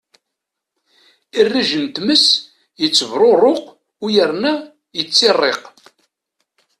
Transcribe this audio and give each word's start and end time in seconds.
Irrij 1.39 1.69
n 1.83 1.85
tmes 1.95 2.25
yettebṛuṛuq 2.81 3.63
u 4.03 4.05
yerna 4.15 4.53
yettiṛṛiq. 4.97 5.61